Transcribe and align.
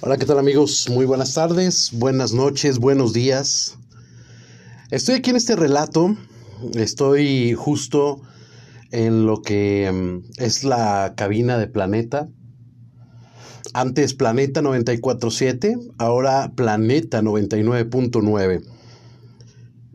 Hola, 0.00 0.16
¿qué 0.16 0.26
tal 0.26 0.38
amigos? 0.38 0.88
Muy 0.88 1.06
buenas 1.06 1.34
tardes, 1.34 1.90
buenas 1.92 2.32
noches, 2.32 2.78
buenos 2.78 3.12
días. 3.12 3.78
Estoy 4.92 5.16
aquí 5.16 5.30
en 5.30 5.36
este 5.36 5.56
relato, 5.56 6.16
estoy 6.74 7.54
justo 7.54 8.22
en 8.92 9.26
lo 9.26 9.42
que 9.42 9.90
mm, 9.92 10.40
es 10.40 10.62
la 10.62 11.14
cabina 11.16 11.58
de 11.58 11.66
Planeta. 11.66 12.28
Antes 13.74 14.14
Planeta 14.14 14.62
94.7, 14.62 15.94
ahora 15.98 16.52
Planeta 16.54 17.20
99.9. 17.20 18.64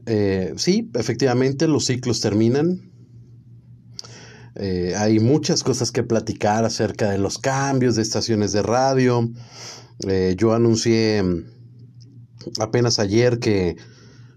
Eh, 0.05 0.53
sí, 0.57 0.91
efectivamente 0.95 1.69
los 1.69 1.85
ciclos 1.85 2.19
terminan. 2.19 2.91
Eh, 4.55 4.95
hay 4.97 5.21
muchas 5.21 5.63
cosas 5.63 5.93
que 5.93 6.03
platicar 6.03 6.65
acerca 6.65 7.09
de 7.09 7.19
los 7.19 7.39
cambios 7.39 7.95
de 7.95 8.01
estaciones 8.01 8.51
de 8.51 8.63
radio. 8.63 9.31
Eh, 10.07 10.35
yo 10.37 10.53
anuncié 10.53 11.23
mm, 11.23 11.45
apenas 12.59 12.99
ayer 12.99 13.39
que 13.39 13.77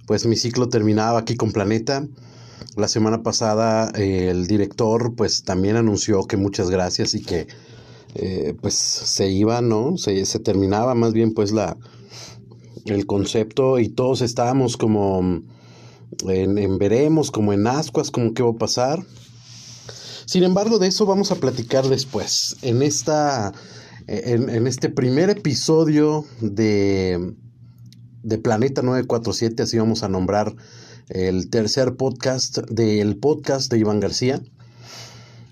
pues 0.06 0.26
mi 0.26 0.36
ciclo 0.36 0.68
terminaba 0.68 1.18
aquí 1.18 1.36
con 1.36 1.52
Planeta. 1.52 2.06
La 2.76 2.88
semana 2.88 3.22
pasada 3.22 3.90
el 3.96 4.46
director 4.46 5.14
pues 5.16 5.42
también 5.42 5.76
anunció 5.76 6.24
que 6.24 6.36
muchas 6.36 6.70
gracias 6.70 7.14
y 7.14 7.22
que 7.22 7.46
pues 8.62 8.74
se 8.74 9.28
iba, 9.28 9.60
¿no? 9.60 9.98
Se, 9.98 10.24
se 10.24 10.38
terminaba 10.38 10.94
más 10.94 11.12
bien 11.12 11.34
pues 11.34 11.52
la, 11.52 11.76
el 12.86 13.06
concepto 13.06 13.78
y 13.78 13.88
todos 13.88 14.22
estábamos 14.22 14.76
como 14.76 15.22
mm, 15.22 15.42
en, 16.28 16.78
veremos, 16.78 17.30
como 17.30 17.52
en 17.52 17.66
ascuas, 17.66 18.10
como 18.10 18.34
qué 18.34 18.42
va 18.42 18.50
a 18.50 18.58
pasar. 18.58 19.04
Sin 20.24 20.42
embargo, 20.42 20.78
de 20.78 20.88
eso 20.88 21.06
vamos 21.06 21.30
a 21.30 21.36
platicar 21.36 21.86
después. 21.88 22.56
En 22.62 22.82
esta. 22.82 23.52
En, 24.08 24.66
este 24.66 24.88
primer 24.88 25.30
episodio 25.30 26.24
de, 26.40 27.34
de 28.22 28.38
Planeta 28.38 28.82
947, 28.82 29.64
así 29.64 29.78
vamos 29.78 30.02
a 30.02 30.08
nombrar 30.08 30.54
el 31.08 31.50
tercer 31.50 31.96
podcast 31.96 32.58
del 32.70 33.16
podcast 33.16 33.70
de 33.70 33.78
Iván 33.78 33.98
García. 33.98 34.40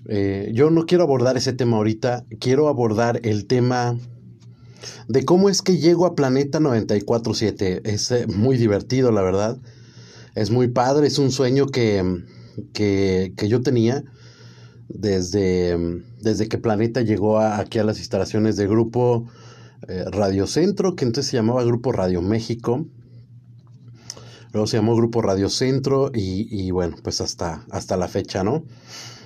Eh, 0.07 0.51
yo 0.53 0.69
no 0.69 0.85
quiero 0.85 1.03
abordar 1.03 1.35
ese 1.35 1.53
tema 1.53 1.77
ahorita, 1.77 2.25
quiero 2.39 2.69
abordar 2.69 3.19
el 3.23 3.45
tema 3.45 3.97
de 5.07 5.25
cómo 5.25 5.49
es 5.49 5.61
que 5.61 5.77
llego 5.77 6.05
a 6.05 6.15
Planeta 6.15 6.59
947. 6.59 7.81
Es 7.83 8.11
eh, 8.11 8.25
muy 8.27 8.57
divertido, 8.57 9.11
la 9.11 9.21
verdad 9.21 9.59
es 10.35 10.51
muy 10.51 10.67
padre, 10.67 11.07
es 11.07 11.17
un 11.17 11.31
sueño 11.31 11.67
que, 11.67 12.23
que, 12.73 13.33
yo 13.47 13.61
tenía 13.61 14.03
desde, 14.89 16.03
desde 16.21 16.47
que 16.47 16.57
Planeta 16.57 17.01
llegó 17.01 17.39
aquí 17.39 17.79
a 17.79 17.83
las 17.83 17.99
instalaciones 17.99 18.55
de 18.57 18.67
Grupo 18.67 19.27
eh, 19.87 20.05
Radio 20.11 20.47
Centro, 20.47 20.95
que 20.95 21.05
entonces 21.05 21.31
se 21.31 21.37
llamaba 21.37 21.63
Grupo 21.63 21.91
Radio 21.91 22.21
México. 22.21 22.85
Luego 24.51 24.67
se 24.67 24.77
llamó 24.77 24.95
Grupo 24.95 25.21
Radio 25.21 25.49
Centro 25.49 26.11
y, 26.13 26.47
y 26.49 26.71
bueno, 26.71 26.95
pues 27.03 27.19
hasta, 27.21 27.65
hasta 27.71 27.97
la 27.97 28.07
fecha, 28.07 28.43
¿no? 28.43 28.63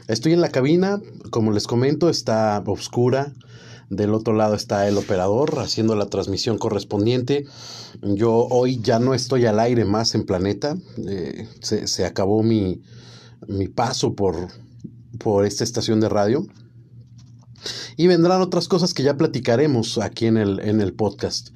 Estoy 0.08 0.34
en 0.34 0.42
la 0.42 0.50
cabina, 0.50 1.00
como 1.30 1.52
les 1.52 1.68
comento, 1.68 2.10
está 2.10 2.64
oscura. 2.66 3.32
Del 3.92 4.14
otro 4.16 4.34
lado 4.34 4.56
está 4.56 4.88
el 4.88 4.98
operador 4.98 5.60
haciendo 5.60 5.96
la 5.96 6.08
transmisión 6.08 6.58
correspondiente. 6.58 7.46
Yo 8.02 8.48
hoy 8.50 8.80
ya 8.82 9.00
no 9.00 9.14
estoy 9.14 9.46
al 9.46 9.60
aire 9.60 9.86
más 9.86 10.16
en 10.16 10.26
Planeta. 10.26 10.78
Eh, 11.08 11.48
se, 11.62 12.06
acabó 12.06 12.42
mi, 12.42 12.82
mi 13.48 13.68
paso 13.68 14.16
por, 14.16 14.48
por 15.18 15.46
esta 15.46 15.64
estación 15.64 16.00
de 16.00 16.10
radio. 16.10 16.46
Y 17.98 18.08
vendrán 18.08 18.42
otras 18.42 18.68
cosas 18.68 18.94
que 18.94 19.04
ya 19.04 19.18
platicaremos 19.18 19.98
aquí 19.98 20.28
en 20.28 20.38
el, 20.38 20.60
en 20.60 20.80
el 20.80 20.94
podcast. 20.94 21.50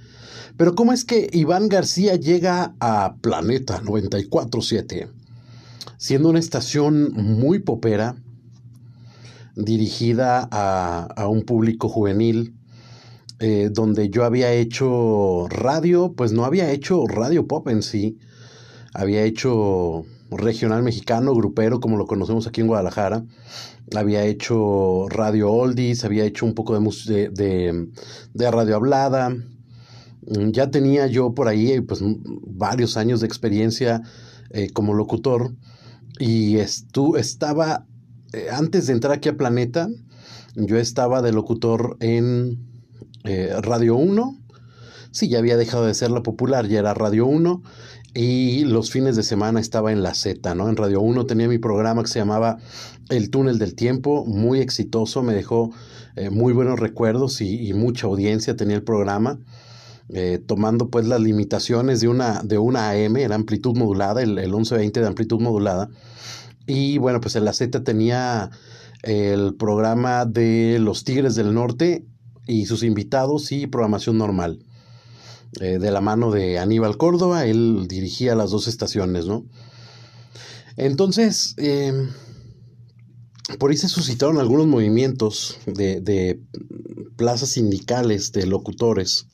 Pero 0.57 0.75
¿cómo 0.75 0.93
es 0.93 1.03
que 1.05 1.29
Iván 1.31 1.67
García 1.67 2.15
llega 2.15 2.75
a 2.79 3.15
Planeta 3.21 3.81
947? 3.81 5.09
Siendo 5.97 6.29
una 6.29 6.39
estación 6.39 7.11
muy 7.13 7.59
popera, 7.59 8.15
dirigida 9.55 10.47
a, 10.51 11.27
un 11.27 11.43
público 11.43 11.89
juvenil, 11.89 12.55
eh, 13.39 13.69
donde 13.71 14.09
yo 14.09 14.23
había 14.23 14.51
hecho 14.53 15.47
radio, 15.49 16.13
pues 16.13 16.31
no 16.31 16.45
había 16.45 16.71
hecho 16.71 17.05
radio 17.07 17.47
pop 17.47 17.67
en 17.67 17.81
sí, 17.81 18.19
había 18.93 19.23
hecho 19.23 20.05
regional 20.37 20.83
mexicano, 20.83 21.33
grupero, 21.33 21.79
como 21.79 21.97
lo 21.97 22.05
conocemos 22.05 22.47
aquí 22.47 22.61
en 22.61 22.67
Guadalajara, 22.67 23.25
había 23.95 24.25
hecho 24.25 25.07
radio 25.09 25.51
oldies, 25.51 26.05
había 26.05 26.25
hecho 26.25 26.45
un 26.45 26.53
poco 26.53 26.79
de, 26.79 27.29
de, 27.29 27.87
de 28.33 28.51
radio 28.51 28.75
hablada, 28.75 29.35
ya 30.25 30.71
tenía 30.71 31.07
yo 31.07 31.33
por 31.33 31.47
ahí 31.47 31.81
pues 31.81 32.01
varios 32.01 32.97
años 32.97 33.19
de 33.19 33.27
experiencia 33.27 34.01
eh, 34.51 34.69
como 34.71 34.93
locutor 34.93 35.53
y 36.19 36.57
estu 36.57 37.17
estaba 37.17 37.85
eh, 38.33 38.47
antes 38.51 38.87
de 38.87 38.93
entrar 38.93 39.13
aquí 39.13 39.29
a 39.29 39.37
Planeta, 39.37 39.87
yo 40.55 40.77
estaba 40.77 41.21
de 41.21 41.31
locutor 41.31 41.97
en 41.99 42.59
eh, 43.23 43.53
Radio 43.61 43.95
1. 43.95 44.39
Sí, 45.11 45.29
ya 45.29 45.37
había 45.37 45.57
dejado 45.57 45.85
de 45.85 45.93
ser 45.93 46.09
la 46.09 46.23
popular, 46.23 46.67
ya 46.67 46.79
era 46.79 46.95
Radio 46.95 47.27
1. 47.27 47.61
Y 48.13 48.65
los 48.65 48.91
fines 48.91 49.15
de 49.15 49.23
semana 49.23 49.59
estaba 49.59 49.91
en 49.91 50.03
la 50.03 50.13
Z, 50.13 50.53
¿no? 50.55 50.69
En 50.69 50.75
Radio 50.75 51.01
1 51.01 51.25
tenía 51.25 51.47
mi 51.47 51.57
programa 51.57 52.03
que 52.03 52.09
se 52.09 52.19
llamaba 52.19 52.57
El 53.09 53.29
Túnel 53.29 53.57
del 53.57 53.75
Tiempo, 53.75 54.25
muy 54.25 54.59
exitoso, 54.59 55.23
me 55.23 55.33
dejó 55.33 55.71
eh, 56.15 56.29
muy 56.29 56.53
buenos 56.53 56.79
recuerdos 56.79 57.41
y, 57.41 57.73
mucha 57.73 58.05
audiencia 58.07 58.55
tenía 58.55 58.75
el 58.75 58.83
programa. 58.83 59.39
tomando 60.45 60.89
pues 60.89 61.07
las 61.07 61.21
limitaciones 61.21 62.01
de 62.01 62.07
una, 62.07 62.43
de 62.43 62.57
una 62.59 62.91
AM, 62.91 63.17
era 63.17 63.35
amplitud 63.35 63.75
modulada, 63.75 64.21
el, 64.21 64.37
el 64.37 64.51
1120 64.51 64.99
de 64.99 65.07
amplitud 65.07 65.39
modulada, 65.39 65.89
y 66.65 66.97
bueno, 66.97 67.19
pues 67.19 67.35
en 67.35 67.45
la 67.45 67.53
Z 67.53 67.83
tenía 67.83 68.49
el 69.01 69.55
programa 69.55 70.25
de 70.25 70.77
los 70.79 71.03
Tigres 71.03 71.35
del 71.35 71.53
Norte 71.53 72.05
y 72.47 72.65
sus 72.65 72.83
invitados 72.83 73.51
y 73.51 73.67
programación 73.67 74.17
normal. 74.17 74.59
Eh, 75.59 75.77
de 75.77 75.91
la 75.91 76.01
mano 76.01 76.31
de 76.31 76.57
Aníbal 76.57 76.97
Córdoba, 76.97 77.45
él 77.45 77.85
dirigía 77.87 78.35
las 78.35 78.49
dos 78.49 78.67
estaciones, 78.67 79.25
¿no? 79.27 79.45
Entonces, 80.77 81.53
em, 81.57 82.09
por 83.59 83.69
ahí 83.69 83.77
se 83.77 83.87
suscitaron 83.87 84.39
algunos 84.39 84.65
movimientos 84.65 85.57
de, 85.67 86.01
de 86.01 86.41
plazas 87.15 87.49
sindicales 87.49 88.31
de 88.31 88.47
locutores. 88.47 89.27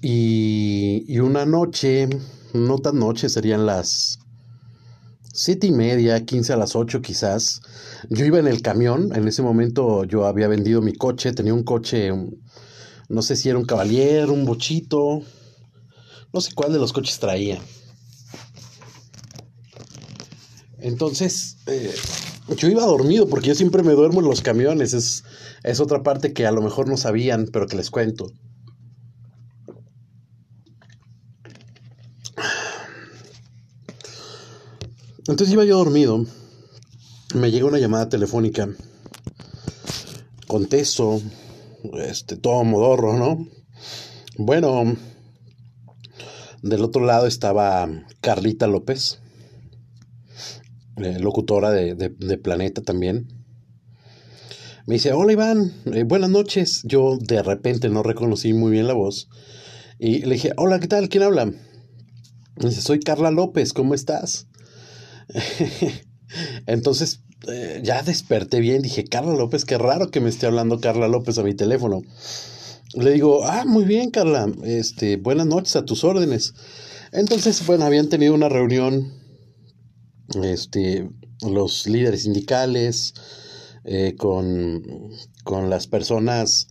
Y, 0.00 1.04
y, 1.06 1.20
una 1.20 1.46
noche, 1.46 2.08
no 2.52 2.78
tan 2.78 2.98
noche, 2.98 3.28
serían 3.28 3.66
las 3.66 4.18
siete 5.32 5.68
y 5.68 5.72
media, 5.72 6.24
quince 6.24 6.52
a 6.52 6.56
las 6.56 6.74
ocho 6.74 7.02
quizás. 7.02 7.60
Yo 8.10 8.24
iba 8.24 8.40
en 8.40 8.48
el 8.48 8.62
camión, 8.62 9.14
en 9.14 9.28
ese 9.28 9.42
momento 9.42 10.02
yo 10.04 10.26
había 10.26 10.48
vendido 10.48 10.82
mi 10.82 10.92
coche, 10.92 11.32
tenía 11.32 11.54
un 11.54 11.62
coche, 11.62 12.10
no 13.08 13.22
sé 13.22 13.36
si 13.36 13.48
era 13.48 13.58
un 13.58 13.64
Cavalier, 13.64 14.30
un 14.30 14.44
Bochito, 14.44 15.22
no 16.32 16.40
sé 16.40 16.52
cuál 16.54 16.72
de 16.72 16.78
los 16.78 16.92
coches 16.92 17.18
traía. 17.18 17.60
Entonces, 20.78 21.58
eh, 21.66 21.94
yo 22.56 22.68
iba 22.68 22.84
dormido 22.84 23.28
porque 23.28 23.48
yo 23.48 23.54
siempre 23.54 23.82
me 23.82 23.92
duermo 23.92 24.20
en 24.20 24.26
los 24.26 24.42
camiones, 24.42 24.94
es, 24.94 25.24
es 25.62 25.80
otra 25.80 26.02
parte 26.02 26.32
que 26.32 26.46
a 26.46 26.52
lo 26.52 26.62
mejor 26.62 26.88
no 26.88 26.96
sabían, 26.96 27.48
pero 27.52 27.66
que 27.66 27.76
les 27.76 27.90
cuento. 27.90 28.32
Entonces 35.28 35.52
iba 35.52 35.64
yo 35.64 35.78
dormido, 35.78 36.26
me 37.34 37.52
llega 37.52 37.66
una 37.66 37.78
llamada 37.78 38.08
telefónica, 38.08 38.68
contesto, 40.48 41.22
este, 41.94 42.36
todo 42.36 42.64
modorro, 42.64 43.16
¿no? 43.16 43.46
Bueno, 44.38 44.96
del 46.62 46.82
otro 46.82 47.04
lado 47.04 47.26
estaba 47.26 47.88
Carlita 48.20 48.66
López, 48.66 49.20
eh, 50.96 51.18
locutora 51.18 51.70
de, 51.70 52.38
Planeta 52.38 52.82
también. 52.82 53.28
Me 54.86 54.94
dice, 54.94 55.12
hola 55.12 55.32
Iván, 55.32 55.72
eh, 55.86 56.04
buenas 56.04 56.30
noches. 56.30 56.82
Yo 56.84 57.18
de 57.18 57.42
repente 57.42 57.88
no 57.88 58.02
reconocí 58.02 58.52
muy 58.52 58.72
bien 58.72 58.86
la 58.86 58.94
voz. 58.94 59.28
Y 59.98 60.22
le 60.22 60.34
dije, 60.34 60.52
hola, 60.56 60.80
¿qué 60.80 60.88
tal? 60.88 61.08
¿Quién 61.08 61.24
habla? 61.24 61.46
Me 61.46 62.68
dice, 62.68 62.80
soy 62.80 63.00
Carla 63.00 63.30
López, 63.30 63.72
¿cómo 63.72 63.94
estás? 63.94 64.48
Entonces 66.66 67.22
eh, 67.48 67.80
ya 67.82 68.02
desperté 68.02 68.60
bien, 68.60 68.82
dije, 68.82 69.04
Carla 69.04 69.34
López, 69.34 69.64
qué 69.64 69.76
raro 69.76 70.10
que 70.10 70.20
me 70.20 70.28
esté 70.28 70.46
hablando 70.46 70.80
Carla 70.80 71.08
López 71.08 71.38
a 71.38 71.42
mi 71.42 71.54
teléfono. 71.54 72.02
Le 72.94 73.10
digo, 73.12 73.44
ah, 73.44 73.64
muy 73.66 73.84
bien, 73.84 74.10
Carla, 74.10 74.50
este, 74.64 75.16
buenas 75.16 75.46
noches, 75.46 75.74
a 75.76 75.84
tus 75.84 76.04
órdenes. 76.04 76.54
Entonces, 77.10 77.66
bueno, 77.66 77.84
habían 77.84 78.08
tenido 78.08 78.34
una 78.34 78.48
reunión, 78.48 79.12
este, 80.44 81.08
los 81.40 81.86
líderes 81.88 82.22
sindicales, 82.22 83.14
eh, 83.84 84.14
con, 84.16 85.10
con 85.42 85.68
las 85.68 85.88
personas 85.88 86.68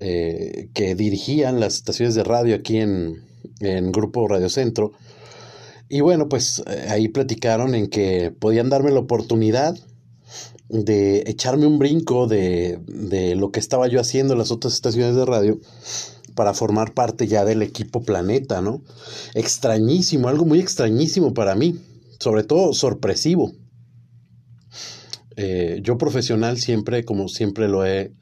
eh, 0.00 0.70
que 0.72 0.94
dirigían 0.94 1.60
las 1.60 1.74
estaciones 1.74 2.14
de 2.14 2.24
radio 2.24 2.54
aquí 2.54 2.78
en, 2.78 3.26
en 3.60 3.92
Grupo 3.92 4.26
Radio 4.26 4.48
Centro. 4.48 4.92
Y 5.90 6.00
bueno, 6.00 6.28
pues 6.30 6.62
ahí 6.88 7.08
platicaron 7.08 7.74
en 7.74 7.88
que 7.88 8.30
podían 8.30 8.70
darme 8.70 8.90
la 8.90 9.00
oportunidad 9.00 9.76
de 10.68 11.24
echarme 11.26 11.66
un 11.66 11.78
brinco 11.78 12.26
de, 12.26 12.78
de 12.86 13.34
lo 13.36 13.50
que 13.50 13.60
estaba 13.60 13.88
yo 13.88 14.00
haciendo 14.00 14.34
en 14.34 14.38
las 14.38 14.50
otras 14.50 14.74
estaciones 14.74 15.16
de 15.16 15.24
radio 15.24 15.60
para 16.34 16.54
formar 16.54 16.94
parte 16.94 17.26
ya 17.26 17.44
del 17.44 17.62
equipo 17.62 18.02
Planeta, 18.02 18.60
¿no? 18.60 18.82
Extrañísimo, 19.34 20.28
algo 20.28 20.44
muy 20.44 20.60
extrañísimo 20.60 21.34
para 21.34 21.54
mí, 21.54 21.80
sobre 22.20 22.44
todo 22.44 22.72
sorpresivo. 22.74 23.52
Eh, 25.36 25.80
yo 25.82 25.98
profesional 25.98 26.58
siempre, 26.58 27.04
como 27.04 27.28
siempre 27.28 27.68
lo 27.68 27.84
he, 27.84 28.12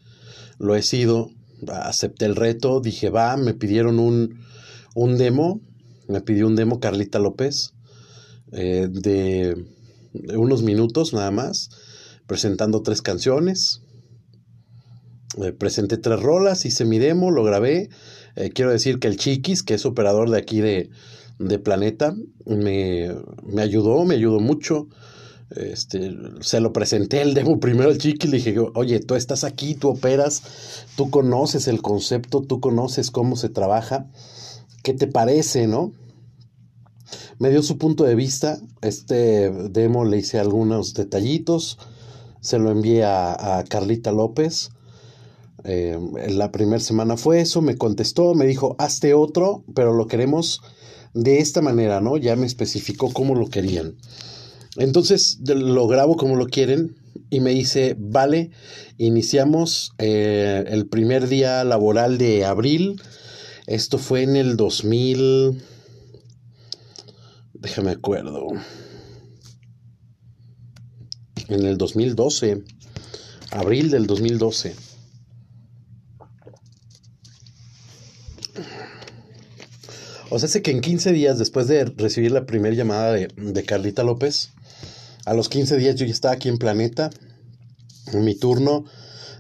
lo 0.59 0.77
he 0.77 0.83
sido, 0.83 1.31
acepté 1.69 2.27
el 2.27 2.37
reto, 2.37 2.81
dije, 2.81 3.11
va, 3.11 3.37
me 3.37 3.55
pidieron 3.55 3.99
un, 3.99 4.41
un 4.95 5.19
demo, 5.19 5.61
me 6.09 6.21
pidió 6.21 6.47
un 6.47 6.57
demo 6.57 6.81
Carlita 6.81 7.19
López 7.19 7.75
eh, 8.53 8.89
de, 8.91 9.65
unos 10.37 10.63
minutos 10.63 11.13
nada 11.13 11.31
más, 11.31 11.71
presentando 12.27 12.83
tres 12.83 13.03
canciones. 13.03 13.83
Eh, 15.43 15.53
presenté 15.53 15.99
tres 15.99 16.21
rolas, 16.21 16.65
hice 16.65 16.85
mi 16.85 16.99
demo, 16.99 17.31
lo 17.31 17.45
grabé. 17.45 17.91
Eh, 18.37 18.51
quiero 18.51 18.71
decir 18.71 18.99
que 18.99 19.09
el 19.09 19.17
Chiquis, 19.17 19.63
que 19.63 19.75
es 19.75 19.87
operador 19.87 20.31
de 20.31 20.39
aquí 20.39 20.61
de, 20.61 20.91
de 21.39 21.59
Planeta, 21.59 22.15
me, 22.45 23.15
me, 23.45 23.63
ayudó, 23.63 24.05
me 24.05 24.15
ayudó 24.15 24.41
mucho. 24.41 24.89
Este, 25.51 26.13
se 26.41 26.61
lo 26.61 26.73
presenté 26.73 27.23
el 27.23 27.35
demo 27.35 27.61
primero 27.61 27.89
al 27.89 27.99
Chiquis, 27.99 28.31
le 28.31 28.39
dije, 28.39 28.57
oye, 28.75 29.01
tú 29.01 29.15
estás 29.15 29.45
aquí, 29.45 29.75
tú 29.75 29.89
operas, 29.89 30.43
tú 30.97 31.11
conoces 31.11 31.69
el 31.69 31.83
concepto, 31.83 32.43
tú 32.43 32.61
conoces 32.61 33.11
cómo 33.11 33.37
se 33.37 33.49
trabaja 33.49 34.09
¿qué 34.87 34.95
te 34.95 35.09
parece, 35.09 35.67
no? 35.67 35.93
Me 37.41 37.51
dio 37.51 37.61
su 37.65 37.77
punto 37.77 38.05
de 38.05 38.15
vista, 38.15 38.61
este 38.83 39.51
demo 39.51 40.05
le 40.05 40.19
hice 40.19 40.39
algunos 40.39 40.95
detallitos, 40.95 41.77
se 42.47 42.59
lo 42.59 42.71
envié 42.71 43.05
a, 43.05 43.65
Carlita 43.69 44.13
López, 44.13 44.71
eh, 45.65 45.99
la 46.29 46.53
primera 46.53 46.81
semana 46.81 47.17
fue 47.17 47.41
eso, 47.41 47.61
me 47.61 47.77
contestó, 47.77 48.35
me 48.35 48.47
dijo, 48.47 48.77
hazte 48.79 49.15
otro, 49.15 49.65
pero 49.75 49.93
lo 49.93 50.07
queremos 50.07 50.61
de 51.13 51.39
esta 51.41 51.61
manera, 51.61 52.01
¿no? 52.01 52.17
Ya 52.17 52.37
me 52.37 52.47
especificó 52.47 53.13
cómo 53.13 53.35
lo 53.35 53.49
querían. 53.49 53.97
Entonces 54.77 55.39
lo 55.45 55.89
grabo 55.89 56.17
como 56.17 56.37
lo 56.37 56.47
quieren 56.47 56.95
y 57.31 57.41
me 57.41 57.51
dice, 57.51 57.97
vale, 57.99 58.51
iniciamos 58.99 59.93
eh, 59.99 60.65
el 60.69 60.87
primer 60.87 61.29
día 61.29 61.65
laboral 61.65 62.19
de 62.19 62.45
abril 62.45 63.01
esto 63.67 63.99
fue 63.99 64.23
en 64.23 64.37
el 64.37 64.57
2000... 64.57 65.61
Déjame 67.55 67.91
acuerdo. 67.91 68.47
En 71.49 71.65
el 71.65 71.79
2012. 71.79 72.63
Abril 73.51 73.91
del 73.91 74.07
2012. 74.07 74.75
O 80.29 80.39
sea, 80.39 80.49
sé 80.49 80.61
que 80.61 80.73
en 80.73 80.81
15 80.81 81.13
días 81.13 81.39
después 81.39 81.69
de 81.69 81.85
recibir 81.85 82.33
la 82.33 82.47
primera 82.47 82.75
llamada 82.75 83.13
de, 83.13 83.29
de, 83.37 83.65
Carlita 83.65 84.03
López, 84.03 84.51
a 85.25 85.35
los 85.35 85.49
15 85.49 85.77
días 85.77 85.95
yo 85.95 86.05
ya 86.05 86.13
estaba 86.13 86.35
aquí 86.35 86.49
en 86.49 86.59
Planeta, 86.59 87.11
en 88.13 88.25
mi 88.25 88.35
turno 88.35 88.85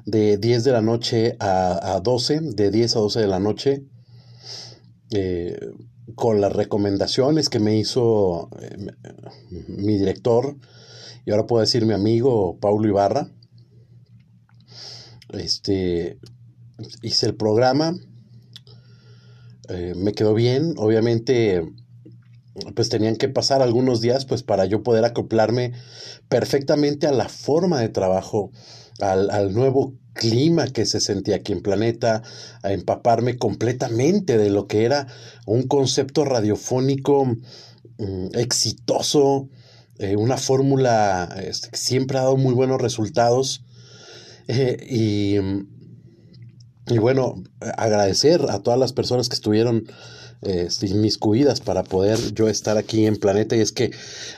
de 0.04 0.38
10 0.38 0.64
de 0.64 0.72
la 0.72 0.82
noche 0.82 1.36
a, 1.40 1.96
a 1.96 2.00
12, 2.00 2.40
de 2.40 2.70
10 2.70 2.96
a 2.96 2.98
12 3.00 3.20
de 3.20 3.26
la 3.26 3.40
noche, 3.40 3.84
eh, 5.10 5.58
con 6.14 6.40
las 6.40 6.52
recomendaciones 6.52 7.48
que 7.48 7.58
me 7.58 7.76
hizo 7.76 8.48
eh, 8.60 8.94
mi 9.68 9.98
director, 9.98 10.56
y 11.26 11.32
ahora 11.32 11.46
puedo 11.46 11.60
decir 11.60 11.84
mi 11.84 11.92
amigo 11.92 12.58
Paulo 12.60 12.88
Ibarra, 12.88 13.28
este, 15.30 16.18
hice 17.02 17.26
el 17.26 17.34
programa, 17.34 17.94
eh, 19.68 19.94
me 19.96 20.12
quedó 20.12 20.32
bien, 20.32 20.74
obviamente 20.78 21.62
pues 22.74 22.88
tenían 22.88 23.16
que 23.16 23.28
pasar 23.28 23.60
algunos 23.60 24.00
días 24.00 24.24
pues 24.24 24.42
para 24.42 24.64
yo 24.64 24.82
poder 24.82 25.04
acoplarme 25.04 25.72
perfectamente 26.28 27.06
a 27.06 27.12
la 27.12 27.28
forma 27.28 27.80
de 27.80 27.88
trabajo, 27.88 28.50
al, 29.00 29.28
al 29.30 29.52
nuevo 29.52 29.94
clima 30.14 30.68
que 30.68 30.86
se 30.86 31.00
sentía 31.00 31.36
aquí 31.36 31.52
en 31.52 31.60
Planeta, 31.60 32.22
a 32.62 32.72
empaparme 32.72 33.36
completamente 33.36 34.38
de 34.38 34.48
lo 34.48 34.68
que 34.68 34.84
era 34.84 35.08
un 35.44 35.64
concepto 35.64 36.24
radiofónico 36.24 37.26
mm, 37.26 38.28
exitoso, 38.34 39.50
eh, 39.98 40.16
una 40.16 40.36
fórmula 40.36 41.34
este, 41.42 41.70
que 41.70 41.76
siempre 41.76 42.18
ha 42.18 42.22
dado 42.22 42.36
muy 42.36 42.54
buenos 42.54 42.80
resultados. 42.80 43.64
Eh, 44.48 44.76
y, 44.88 45.38
bueno, 46.98 47.42
agradecer 47.76 48.42
a 48.48 48.60
todas 48.60 48.78
las 48.78 48.92
personas 48.92 49.28
que 49.28 49.34
estuvieron 49.34 49.84
eh, 50.42 50.68
inmiscuidas 50.82 51.60
para 51.60 51.82
poder 51.82 52.32
yo 52.32 52.48
estar 52.48 52.78
aquí 52.78 53.06
en 53.06 53.16
Planeta. 53.16 53.56
Y 53.56 53.60
es 53.60 53.72
que 53.72 53.90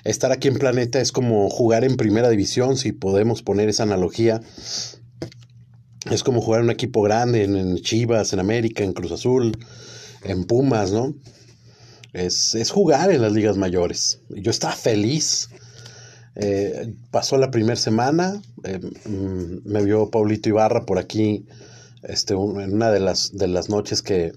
estar 0.05 0.32
aquí 0.32 0.49
en 0.49 0.58
Planeta 0.58 1.00
es 1.00 1.12
como 1.12 1.50
jugar 1.50 1.84
en 1.84 1.96
primera 1.96 2.31
división, 2.31 2.76
si 2.76 2.93
podemos 2.93 3.43
poner 3.43 3.69
esa 3.69 3.82
analogía 3.82 4.40
es 6.10 6.22
como 6.22 6.40
jugar 6.40 6.60
en 6.60 6.66
un 6.66 6.72
equipo 6.72 7.02
grande, 7.02 7.44
en, 7.44 7.76
Chivas, 7.76 8.32
en 8.32 8.40
América, 8.40 8.84
en 8.84 8.93
Cruz 8.93 9.12
Azul, 9.12 9.56
en 10.25 10.44
Pumas, 10.44 10.93
¿no? 10.93 11.14
Es, 12.12 12.70
jugar 12.70 13.10
en 13.10 13.22
las 13.22 13.32
ligas 13.32 13.56
mayores. 13.56 14.20
Yo 14.31 14.50
estaba 14.50 14.75
feliz. 14.75 15.50
Eh, 16.37 16.94
pasó 17.10 17.37
la 17.37 17.50
primera 17.50 17.76
semana, 17.76 18.40
eh, 18.62 18.78
mm, 18.78 19.69
me 19.69 19.82
vio 19.82 20.08
Paulito 20.08 20.49
Ibarra 20.49 20.87
por 20.87 20.99
aquí 20.99 21.46
este, 22.05 22.34
en 22.34 22.75
una 22.75 22.93
de 22.93 23.00
las, 23.00 23.37
de 23.37 23.49
las 23.49 23.69
noches 23.69 24.02
que, 24.02 24.32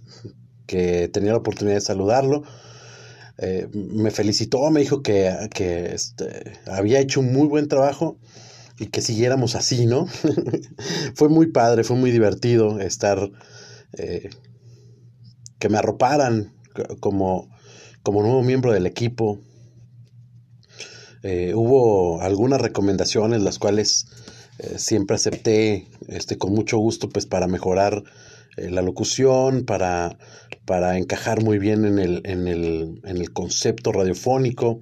tenía 0.66 1.32
la 1.32 1.38
oportunidad 1.38 1.76
de 1.76 1.82
saludarlo. 1.82 2.44
Eh, 3.38 3.68
me 3.74 4.10
felicitó, 4.10 4.70
me 4.72 4.80
dijo 4.80 5.04
que, 5.04 5.50
que 5.54 5.94
este, 5.94 6.54
había 6.66 7.00
hecho 7.00 7.20
un 7.20 7.34
muy 7.34 7.48
buen 7.48 7.68
trabajo 7.68 8.18
y 8.80 8.88
que 8.88 9.02
siguiéramos 9.02 9.56
así, 9.56 9.86
¿no? 9.86 10.08
fue 11.16 11.28
muy 11.28 11.48
padre, 11.48 11.84
fue 11.84 11.98
muy 11.98 12.10
divertido 12.10 12.80
estar, 12.80 13.30
que 15.60 15.70
me 15.70 15.78
arroparan 15.78 16.54
como, 17.00 17.50
como 18.04 18.22
nuevo 18.22 18.42
miembro 18.44 18.72
del 18.72 18.86
equipo. 18.86 19.40
Eh, 21.24 21.54
hubo 21.56 22.22
algunas 22.22 22.62
recomendaciones, 22.62 23.42
las 23.42 23.60
cuales 23.60 24.08
eh, 24.60 24.78
siempre 24.78 25.16
acepté 25.16 25.88
este, 26.08 26.38
con 26.38 26.54
mucho 26.54 26.78
gusto, 26.78 27.10
pues 27.10 27.26
para 27.26 27.48
mejorar 27.48 28.04
la 28.58 28.82
locución, 28.82 29.64
para, 29.64 30.18
para 30.66 30.98
encajar 30.98 31.42
muy 31.42 31.58
bien 31.58 31.86
en 31.86 32.00
el, 32.00 32.22
en 32.26 32.50
el, 32.50 33.00
en 33.06 33.18
el 33.18 33.32
concepto 33.32 33.94
radiofónico. 33.94 34.82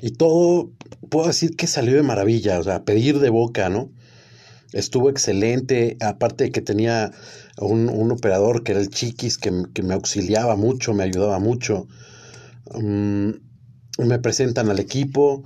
Y 0.00 0.12
todo, 0.12 0.70
puedo 1.08 1.26
decir 1.28 1.56
que 1.56 1.66
salió 1.66 1.94
de 1.94 2.02
maravilla, 2.02 2.58
o 2.58 2.62
sea, 2.62 2.84
pedir 2.84 3.20
de 3.20 3.30
boca, 3.30 3.68
¿no? 3.68 3.90
Estuvo 4.72 5.08
excelente, 5.08 5.96
aparte 6.00 6.44
de 6.44 6.50
que 6.50 6.60
tenía 6.60 7.12
un, 7.58 8.10
operador 8.10 8.64
que 8.64 8.72
era 8.72 8.80
el 8.80 8.90
Chiquis, 8.90 9.38
que, 9.38 9.50
me 9.50 9.94
auxiliaba 9.94 10.56
mucho, 10.56 10.94
me 10.94 11.04
ayudaba 11.04 11.38
mucho. 11.38 11.86
Mm, 12.72 13.30
me 13.98 14.18
presentan 14.18 14.70
al 14.70 14.80
equipo, 14.80 15.44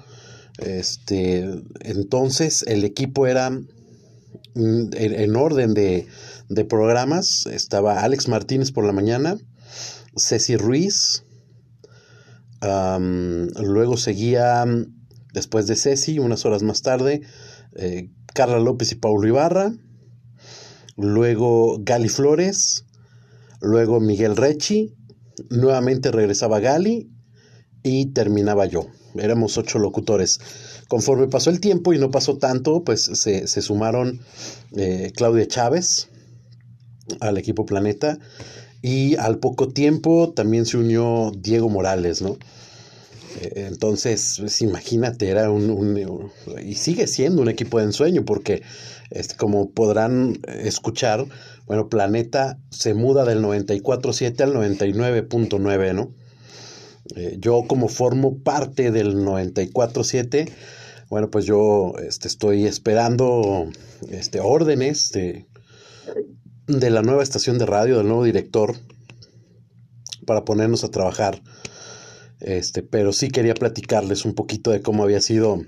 este, 0.58 1.48
entonces 1.80 2.64
el 2.66 2.84
equipo 2.84 3.26
era 3.26 3.50
mm, 3.50 4.90
en, 4.94 5.36
orden 5.36 5.74
de, 5.74 6.06
de, 6.48 6.64
programas, 6.64 7.46
estaba 7.46 8.02
Alex 8.02 8.28
Martínez 8.28 8.72
por 8.72 8.84
la 8.84 8.92
mañana, 8.92 9.36
Ceci 10.16 10.56
Ruiz, 10.56 11.24
luego 12.60 13.96
seguía, 13.96 14.64
después 15.32 15.66
de 15.66 15.76
Ceci, 15.76 16.18
unas 16.18 16.44
horas 16.44 16.62
más 16.62 16.82
tarde, 16.82 17.22
eh, 17.76 18.10
Carla 18.34 18.58
López 18.58 18.92
y 18.92 18.96
Paulo 18.96 19.26
Ibarra. 19.26 19.72
Luego 20.96 21.78
Gali 21.80 22.08
Flores. 22.08 22.84
Luego 23.60 24.00
Miguel 24.00 24.36
Rechi. 24.36 24.94
Nuevamente 25.50 26.10
regresaba 26.10 26.60
Gali. 26.60 27.10
Y 27.82 28.06
terminaba 28.06 28.66
yo. 28.66 28.88
Éramos 29.14 29.56
ocho 29.56 29.78
locutores. 29.78 30.40
Conforme 30.88 31.28
pasó 31.28 31.50
el 31.50 31.60
tiempo 31.60 31.92
y 31.92 31.98
no 31.98 32.10
pasó 32.10 32.36
tanto, 32.36 32.82
pues 32.82 33.02
se, 33.02 33.46
sumaron 33.46 34.20
eh, 34.76 35.12
Claudia 35.14 35.46
Chávez 35.46 36.08
al 37.20 37.38
equipo 37.38 37.64
Planeta 37.64 38.18
y 38.82 39.16
al 39.16 39.38
poco 39.38 39.68
tiempo 39.68 40.32
también 40.34 40.66
se 40.66 40.76
unió 40.76 41.32
Diego 41.36 41.68
Morales, 41.68 42.22
¿no? 42.22 42.36
Eh, 43.40 43.66
entonces, 43.68 44.36
pues, 44.38 44.62
imagínate, 44.62 45.28
era 45.28 45.50
un, 45.50 46.30
y 46.64 46.74
sigue 46.74 47.06
siendo 47.06 47.42
un 47.42 47.48
equipo 47.48 47.78
de 47.78 47.84
ensueño, 47.84 48.24
porque 48.24 48.62
este, 49.10 49.36
como 49.36 49.70
podrán 49.70 50.40
escuchar, 50.46 51.26
bueno, 51.66 51.88
Planeta 51.88 52.58
se 52.70 52.94
muda 52.94 53.24
del 53.24 53.42
94.7 53.42 54.40
al 54.40 54.54
99.9, 54.54 55.94
¿no? 55.94 56.14
Eh, 57.16 57.36
yo 57.38 57.64
como 57.66 57.88
formo 57.88 58.38
parte 58.38 58.90
del 58.90 59.16
94.7, 59.16 60.50
bueno, 61.08 61.30
pues 61.30 61.46
yo 61.46 61.94
este, 62.06 62.28
estoy 62.28 62.66
esperando 62.66 63.66
este, 64.10 64.40
órdenes 64.40 65.10
de, 65.10 65.46
de 66.66 66.90
la 66.90 67.02
nueva 67.02 67.22
estación 67.22 67.58
de 67.58 67.64
radio, 67.64 67.96
del 67.98 68.08
nuevo 68.08 68.24
director, 68.24 68.76
para 70.26 70.44
ponernos 70.44 70.84
a 70.84 70.90
trabajar. 70.90 71.40
Este, 72.40 72.82
pero 72.82 73.12
sí 73.12 73.28
quería 73.28 73.54
platicarles 73.54 74.24
un 74.24 74.34
poquito 74.34 74.70
de 74.70 74.82
cómo 74.82 75.02
había 75.02 75.20
sido 75.20 75.60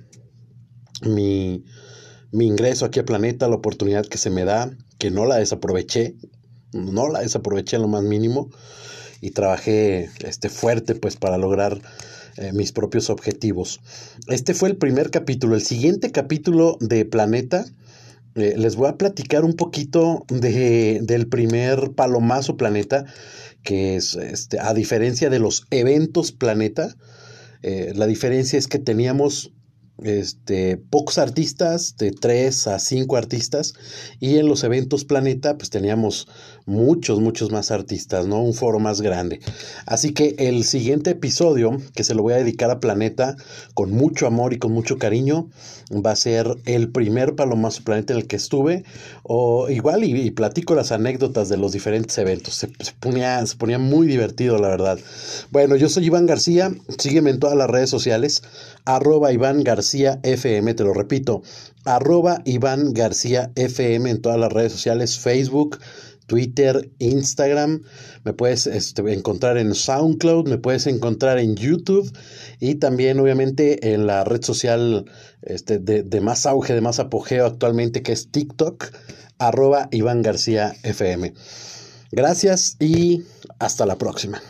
mi, 1.03 1.65
mi 2.33 2.47
ingreso 2.47 2.85
aquí 2.85 3.01
a 3.01 3.05
Planeta, 3.05 3.49
la 3.49 3.57
oportunidad 3.57 4.07
que 4.07 4.19
se 4.19 4.31
me 4.31 4.45
da, 4.45 4.71
que 4.99 5.11
no 5.11 5.27
la 5.27 5.37
desaproveché, 5.37 6.17
no 6.73 7.09
la 7.09 7.21
desaproveché 7.21 7.77
en 7.77 7.83
lo 7.83 7.89
más 7.89 8.03
mínimo 8.03 8.51
y 9.21 9.31
trabajé 9.33 10.11
este, 10.21 10.49
fuerte 10.49 10.95
pues 10.95 11.17
para 11.17 11.39
lograr 11.39 11.81
eh, 12.37 12.53
mis 12.53 12.73
propios 12.73 13.11
objetivos. 13.11 13.81
Este 14.29 14.55
fue 14.55 14.69
el 14.69 14.77
primer 14.77 15.11
capítulo. 15.11 15.57
El 15.57 15.63
siguiente 15.63 16.13
capítulo 16.13 16.79
de 16.81 17.05
Planeta 17.05 17.65
eh, 18.35 18.55
les 18.57 18.77
voy 18.77 18.89
a 18.89 18.97
platicar 18.97 19.45
un 19.45 19.55
poquito 19.55 20.25
de, 20.29 21.01
del 21.03 21.29
primer 21.29 21.93
Palomazo 21.95 22.57
Planeta, 22.57 23.05
que 23.63 23.97
es, 23.97 24.15
este, 24.15 24.59
a 24.61 24.73
diferencia 24.75 25.31
de 25.31 25.39
los 25.39 25.67
eventos 25.71 26.33
Planeta, 26.33 26.97
eh, 27.63 27.93
la 27.95 28.07
diferencia 28.07 28.59
es 28.59 28.69
que 28.69 28.79
teníamos 28.79 29.53
este, 30.03 30.77
pocos 30.77 31.19
artistas, 31.19 31.97
de 31.97 32.13
tres 32.13 32.67
a 32.67 32.79
cinco 32.79 33.17
artistas, 33.17 33.75
y 34.19 34.39
en 34.39 34.47
los 34.47 34.65
eventos 34.65 35.05
Planeta, 35.05 35.57
pues 35.57 35.71
teníamos 35.71 36.29
muchos, 36.67 37.21
muchos 37.21 37.51
más 37.51 37.71
artistas, 37.71 38.27
¿no? 38.27 38.43
Un 38.43 38.55
foro 38.55 38.79
más 38.79 39.01
grande. 39.01 39.41
Así 39.87 40.13
que 40.13 40.37
el 40.39 40.65
siguiente 40.65 41.11
episodio, 41.11 41.77
que 41.95 42.05
se 42.05 42.15
lo 42.15 42.23
voy 42.23 42.35
a 42.35 42.37
dedicar 42.37 42.71
a 42.71 42.81
Planeta, 42.81 43.37
con 43.75 43.91
mucho 43.91 44.27
amor 44.27 44.53
y 44.53 44.59
con 44.59 44.73
mucho 44.73 44.99
cariño, 44.99 45.49
va 45.93 46.13
a 46.13 46.17
ser 46.17 46.47
el 46.67 46.91
primer 46.91 47.35
Palomazo 47.35 47.83
Planeta 47.83 48.13
en 48.13 48.21
el 48.21 48.27
que 48.27 48.37
estuve, 48.37 48.85
o 49.23 49.69
igual, 49.69 50.05
y, 50.05 50.31
platico 50.31 50.75
las 50.75 50.93
anécdotas 50.93 51.49
de 51.49 51.57
los 51.57 51.73
diferentes 51.73 52.17
eventos. 52.19 52.55
Se, 52.55 52.69
ponía, 53.01 53.45
se 53.45 53.57
ponía 53.57 53.79
muy 53.79 54.07
divertido, 54.07 54.59
la 54.59 54.69
verdad. 54.69 54.99
Bueno, 55.51 55.77
yo 55.77 55.89
soy 55.89 56.07
Iván 56.07 56.27
García, 56.27 56.73
sígueme 56.99 57.31
en 57.31 57.41
todas 57.41 57.57
las 57.57 57.69
redes 57.69 57.91
sociales, 57.91 58.43
arroba 58.85 59.33
Iván 59.33 59.63
García 59.63 60.21
FM, 60.23 60.75
te 60.75 60.85
lo 60.85 60.93
repito, 60.93 61.43
arroba 61.85 62.43
Iván 62.45 62.93
García 62.93 63.51
FM 63.55 64.11
en 64.11 64.23
todas 64.23 64.39
las 64.39 64.53
redes 64.53 64.73
sociales, 64.73 65.19
Facebook, 65.19 65.79
Twitter, 66.27 66.91
Instagram, 67.01 67.83
me 68.25 68.33
puedes 68.33 68.69
este, 68.69 69.03
encontrar 69.13 69.59
en 69.59 69.75
SoundCloud, 69.75 70.49
me 70.49 70.59
puedes 70.59 70.87
encontrar 70.87 71.39
en 71.39 71.57
YouTube 71.57 72.09
y 72.61 72.77
también 72.77 73.19
obviamente 73.19 73.93
en 73.95 74.07
la 74.07 74.23
red 74.23 74.43
social 74.43 75.07
este, 75.43 75.81
de, 75.81 76.05
de 76.05 76.21
más 76.21 76.47
auge, 76.47 76.73
de 76.73 76.81
más 76.81 77.01
apogeo 77.01 77.47
actualmente 77.47 78.03
que 78.03 78.13
es 78.13 78.31
TikTok, 78.31 78.93
arroba 79.39 79.89
Iván 79.91 80.23
García 80.23 80.77
FM. 80.85 81.35
Gracias 82.13 82.77
y 82.79 83.25
hasta 83.59 83.85
la 83.87 83.99
próxima. 83.99 84.41